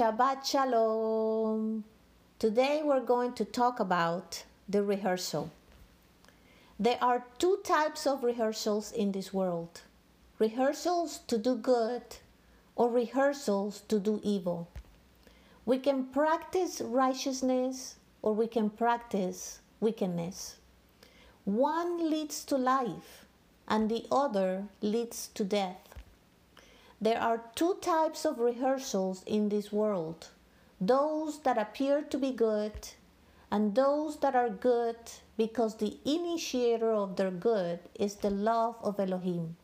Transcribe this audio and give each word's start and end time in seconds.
Shabbat 0.00 0.46
Shalom. 0.46 1.84
Today 2.38 2.80
we're 2.82 3.04
going 3.04 3.34
to 3.34 3.44
talk 3.44 3.80
about 3.80 4.44
the 4.66 4.82
rehearsal. 4.82 5.50
There 6.78 6.96
are 7.02 7.26
two 7.38 7.58
types 7.64 8.06
of 8.06 8.24
rehearsals 8.24 8.92
in 8.92 9.12
this 9.12 9.34
world 9.34 9.82
rehearsals 10.38 11.18
to 11.26 11.36
do 11.36 11.54
good 11.54 12.00
or 12.76 12.88
rehearsals 12.88 13.82
to 13.88 13.98
do 14.00 14.22
evil. 14.24 14.68
We 15.66 15.76
can 15.76 16.06
practice 16.06 16.80
righteousness 16.80 17.96
or 18.22 18.32
we 18.32 18.46
can 18.46 18.70
practice 18.70 19.58
wickedness. 19.80 20.56
One 21.44 22.10
leads 22.10 22.42
to 22.46 22.56
life 22.56 23.26
and 23.68 23.90
the 23.90 24.06
other 24.10 24.64
leads 24.80 25.28
to 25.34 25.44
death. 25.44 25.89
There 27.02 27.18
are 27.18 27.42
two 27.54 27.76
types 27.80 28.26
of 28.26 28.38
rehearsals 28.38 29.22
in 29.24 29.48
this 29.48 29.72
world 29.72 30.28
those 30.78 31.40
that 31.40 31.56
appear 31.56 32.02
to 32.02 32.18
be 32.18 32.30
good, 32.30 32.72
and 33.50 33.74
those 33.74 34.18
that 34.20 34.34
are 34.34 34.50
good 34.50 34.96
because 35.36 35.76
the 35.76 35.98
initiator 36.04 36.92
of 36.92 37.16
their 37.16 37.30
good 37.30 37.80
is 37.94 38.16
the 38.16 38.30
love 38.30 38.76
of 38.82 39.00
Elohim. 39.00 39.56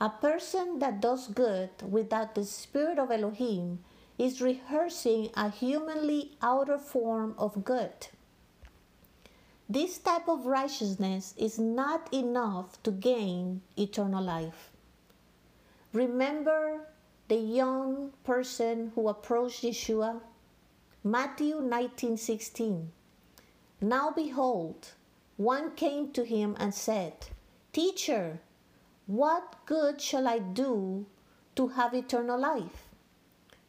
A 0.00 0.10
person 0.10 0.78
that 0.78 1.00
does 1.00 1.28
good 1.28 1.70
without 1.82 2.34
the 2.34 2.44
spirit 2.44 2.98
of 2.98 3.10
Elohim 3.10 3.78
is 4.18 4.42
rehearsing 4.42 5.30
a 5.34 5.48
humanly 5.48 6.36
outer 6.42 6.78
form 6.78 7.34
of 7.38 7.64
good. 7.64 8.08
This 9.68 9.98
type 9.98 10.28
of 10.28 10.46
righteousness 10.46 11.34
is 11.36 11.58
not 11.58 12.12
enough 12.12 12.82
to 12.82 12.90
gain 12.90 13.62
eternal 13.76 14.22
life. 14.22 14.70
Remember 15.94 16.86
the 17.28 17.36
young 17.36 18.12
person 18.22 18.92
who 18.94 19.08
approached 19.08 19.62
Yeshua? 19.62 20.20
Matthew 21.02 21.62
19:16. 21.62 22.88
Now 23.80 24.10
behold, 24.10 24.92
one 25.38 25.74
came 25.74 26.12
to 26.12 26.24
him 26.24 26.56
and 26.58 26.74
said, 26.74 27.28
Teacher, 27.72 28.40
what 29.06 29.64
good 29.64 30.02
shall 30.02 30.28
I 30.28 30.40
do 30.40 31.06
to 31.56 31.68
have 31.68 31.94
eternal 31.94 32.38
life? 32.38 32.88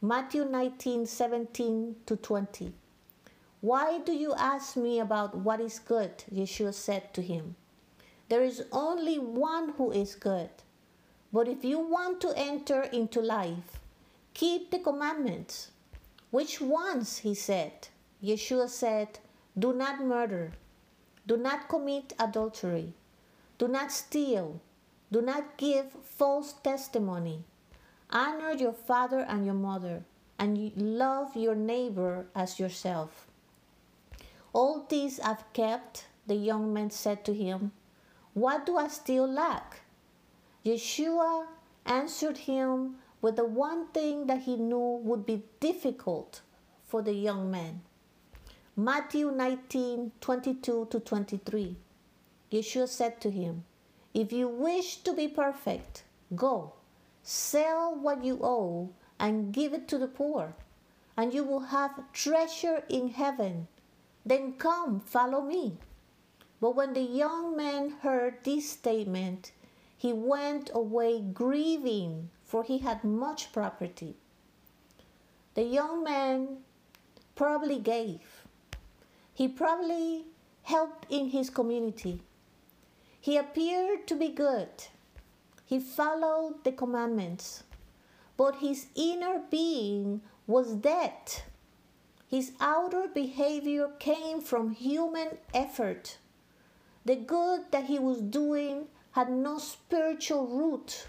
Matthew 0.00 0.44
19:17 0.44 1.94
to 2.06 2.16
20. 2.16 2.74
Why 3.60 3.98
do 3.98 4.12
you 4.12 4.34
ask 4.34 4.76
me 4.76 5.00
about 5.00 5.36
what 5.38 5.60
is 5.60 5.80
good? 5.80 6.22
Yeshua 6.32 6.74
said 6.74 7.12
to 7.14 7.22
him. 7.22 7.56
There 8.28 8.44
is 8.44 8.66
only 8.70 9.18
one 9.18 9.70
who 9.70 9.90
is 9.90 10.14
good. 10.14 10.50
But 11.34 11.48
if 11.48 11.64
you 11.64 11.80
want 11.80 12.20
to 12.20 12.32
enter 12.36 12.82
into 12.82 13.20
life, 13.20 13.80
keep 14.34 14.70
the 14.70 14.78
commandments. 14.78 15.72
Which 16.30 16.60
ones? 16.60 17.18
He 17.18 17.34
said. 17.34 17.88
Yeshua 18.22 18.68
said, 18.68 19.18
Do 19.58 19.72
not 19.72 20.00
murder. 20.00 20.52
Do 21.26 21.36
not 21.36 21.68
commit 21.68 22.12
adultery. 22.20 22.92
Do 23.58 23.66
not 23.66 23.90
steal. 23.90 24.60
Do 25.10 25.22
not 25.22 25.56
give 25.56 25.90
false 26.04 26.52
testimony. 26.52 27.42
Honor 28.10 28.52
your 28.52 28.72
father 28.72 29.26
and 29.28 29.44
your 29.44 29.56
mother, 29.56 30.04
and 30.38 30.72
love 30.76 31.34
your 31.34 31.56
neighbor 31.56 32.26
as 32.36 32.60
yourself. 32.60 33.26
All 34.52 34.86
these 34.88 35.18
I've 35.18 35.52
kept, 35.52 36.06
the 36.28 36.36
young 36.36 36.72
man 36.72 36.90
said 36.90 37.24
to 37.24 37.34
him. 37.34 37.72
What 38.34 38.66
do 38.66 38.76
I 38.76 38.86
still 38.86 39.26
lack? 39.26 39.80
Yeshua 40.64 41.46
answered 41.84 42.38
him 42.38 42.96
with 43.20 43.36
the 43.36 43.44
one 43.44 43.86
thing 43.88 44.26
that 44.26 44.42
he 44.42 44.56
knew 44.56 44.98
would 45.02 45.26
be 45.26 45.42
difficult 45.60 46.40
for 46.86 47.02
the 47.02 47.12
young 47.12 47.50
man. 47.50 47.82
Matthew 48.76 49.30
19 49.30 50.12
22 50.20 50.86
to 50.90 51.00
23. 51.00 51.76
Yeshua 52.50 52.88
said 52.88 53.20
to 53.20 53.30
him, 53.30 53.64
If 54.14 54.32
you 54.32 54.48
wish 54.48 54.96
to 54.98 55.12
be 55.12 55.28
perfect, 55.28 56.04
go, 56.34 56.72
sell 57.22 57.94
what 57.94 58.24
you 58.24 58.40
owe 58.42 58.90
and 59.20 59.52
give 59.52 59.74
it 59.74 59.86
to 59.88 59.98
the 59.98 60.08
poor, 60.08 60.54
and 61.16 61.34
you 61.34 61.44
will 61.44 61.66
have 61.76 62.12
treasure 62.12 62.84
in 62.88 63.08
heaven. 63.08 63.68
Then 64.24 64.54
come, 64.54 65.00
follow 65.00 65.42
me. 65.42 65.76
But 66.60 66.74
when 66.74 66.94
the 66.94 67.02
young 67.02 67.54
man 67.56 67.90
heard 68.00 68.42
this 68.44 68.70
statement, 68.70 69.52
he 70.04 70.12
went 70.12 70.70
away 70.74 71.18
grieving, 71.18 72.28
for 72.44 72.62
he 72.62 72.76
had 72.76 73.02
much 73.02 73.50
property. 73.54 74.14
The 75.54 75.62
young 75.62 76.04
man 76.04 76.58
probably 77.34 77.78
gave. 77.78 78.44
He 79.32 79.48
probably 79.48 80.26
helped 80.64 81.06
in 81.08 81.30
his 81.30 81.48
community. 81.48 82.20
He 83.18 83.38
appeared 83.38 84.06
to 84.08 84.14
be 84.14 84.28
good. 84.28 84.68
He 85.64 85.80
followed 85.80 86.64
the 86.64 86.72
commandments. 86.72 87.62
But 88.36 88.56
his 88.56 88.88
inner 88.94 89.40
being 89.50 90.20
was 90.46 90.74
dead. 90.74 91.44
His 92.28 92.52
outer 92.60 93.08
behavior 93.08 93.88
came 93.98 94.42
from 94.42 94.72
human 94.72 95.38
effort. 95.54 96.18
The 97.06 97.16
good 97.16 97.70
that 97.70 97.84
he 97.84 97.98
was 97.98 98.20
doing 98.20 98.88
had 99.14 99.30
no 99.30 99.58
spiritual 99.58 100.44
root, 100.48 101.06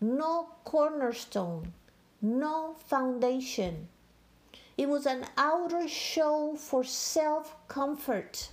no 0.00 0.48
cornerstone, 0.62 1.72
no 2.20 2.72
foundation. 2.86 3.88
It 4.78 4.88
was 4.88 5.06
an 5.06 5.26
outer 5.36 5.88
show 5.88 6.54
for 6.56 6.84
self 6.84 7.56
comfort. 7.66 8.50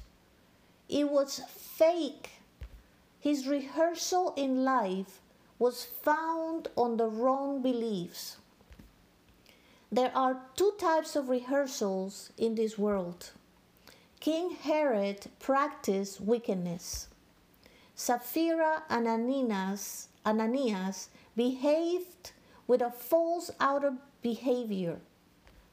It 0.90 1.08
was 1.08 1.40
fake. 1.48 2.32
His 3.20 3.48
rehearsal 3.48 4.34
in 4.36 4.64
life 4.64 5.22
was 5.60 5.84
found 5.84 6.70
on 6.76 6.98
the 6.98 7.08
wrong 7.08 7.62
beliefs. 7.62 8.38
There 9.92 10.12
are 10.18 10.42
two 10.56 10.74
types 10.80 11.16
of 11.16 11.30
rehearsals 11.30 12.32
in 12.40 12.56
this 12.56 12.76
world. 12.80 13.34
King 14.20 14.50
Herod 14.50 15.28
practiced 15.38 16.20
wickedness. 16.20 17.09
Sapphira 18.00 18.84
and 18.90 19.10
Ananias, 19.10 20.08
Ananias 20.26 21.10
behaved 21.36 22.32
with 22.66 22.82
a 22.82 22.92
false 22.92 23.52
outer 23.60 23.94
behavior. 24.22 25.02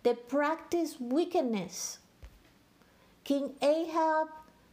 They 0.02 0.14
practiced 0.14 1.00
wickedness. 1.00 1.98
King 3.22 3.52
Ahab 3.62 4.26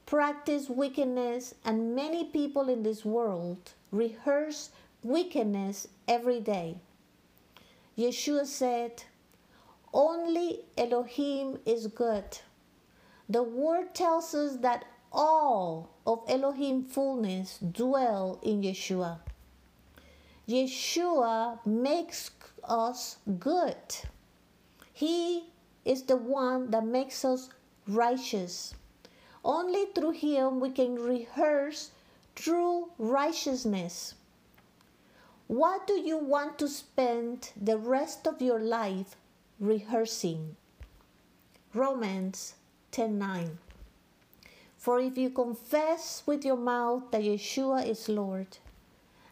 practiced 0.08 0.72
wickedness, 0.72 1.54
and 1.64 1.96
many 1.96 2.24
people 2.24 2.70
in 2.70 2.82
this 2.82 3.06
world 3.06 3.74
rehearse 3.92 4.72
wickedness 5.04 5.88
every 6.08 6.40
day. 6.40 6.80
Yeshua 7.96 8.48
said, 8.48 9.04
Only 9.94 10.62
Elohim 10.76 11.60
is 11.68 11.86
good. 11.86 12.40
The 13.30 13.44
word 13.44 13.94
tells 13.94 14.34
us 14.34 14.58
that 14.58 14.86
all 15.14 15.90
of 16.08 16.24
Elohim 16.28 16.84
fullness 16.84 17.60
dwell 17.60 18.40
in 18.42 18.62
Yeshua. 18.62 19.20
Yeshua 20.48 21.64
makes 21.66 22.32
us 22.64 23.18
good. 23.40 23.78
He 24.92 25.46
is 25.86 26.04
the 26.04 26.18
one 26.18 26.72
that 26.72 26.86
makes 26.86 27.24
us 27.24 27.50
righteous. 27.88 28.74
Only 29.46 29.86
through 29.94 30.12
Him 30.12 30.60
we 30.60 30.72
can 30.72 30.96
rehearse 30.96 31.92
true 32.36 32.92
righteousness. 32.98 34.16
What 35.48 35.86
do 35.86 35.94
you 35.94 36.18
want 36.18 36.58
to 36.60 36.68
spend 36.68 37.52
the 37.60 37.78
rest 37.78 38.26
of 38.28 38.42
your 38.42 38.60
life 38.60 39.16
rehearsing? 39.60 40.56
Romans 41.74 42.56
10 42.92 43.20
9. 43.20 43.58
For 44.84 45.00
if 45.00 45.18
you 45.18 45.30
confess 45.30 46.24
with 46.26 46.44
your 46.44 46.58
mouth 46.58 47.04
that 47.12 47.22
Yeshua 47.22 47.88
is 47.88 48.10
Lord, 48.10 48.58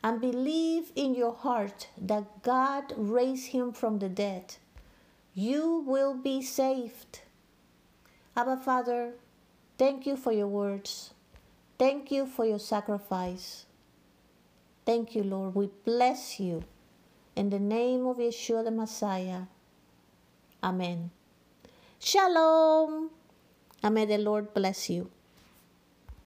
and 0.02 0.22
believe 0.22 0.94
in 0.96 1.14
your 1.14 1.34
heart 1.34 1.90
that 1.98 2.42
God 2.42 2.94
raised 2.96 3.48
him 3.48 3.74
from 3.74 4.00
the 4.00 4.08
dead, 4.08 4.56
you 5.34 5.84
will 5.86 6.14
be 6.14 6.42
saved. 6.42 7.24
Abba 8.34 8.56
Father, 8.64 9.16
thank 9.78 10.06
you 10.06 10.16
for 10.16 10.32
your 10.32 10.48
words. 10.48 11.14
Thank 11.78 12.14
you 12.14 12.26
for 12.26 12.46
your 12.46 12.58
sacrifice. 12.58 13.66
Thank 14.86 15.16
you, 15.16 15.24
Lord. 15.24 15.54
We 15.54 15.70
bless 15.84 16.40
you. 16.40 16.64
In 17.36 17.50
the 17.50 17.60
name 17.60 18.06
of 18.06 18.24
Yeshua 18.24 18.64
the 18.64 18.72
Messiah. 18.72 19.52
Amen. 20.64 21.12
Shalom. 22.00 23.10
And 23.84 23.96
may 23.96 24.06
the 24.06 24.18
Lord 24.18 24.54
bless 24.54 24.90
you. 24.90 25.12